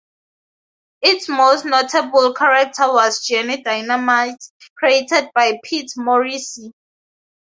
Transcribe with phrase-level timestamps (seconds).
[1.03, 4.43] Its most notable character was Johnny Dynamite,
[4.75, 6.71] created by Pete Morisi.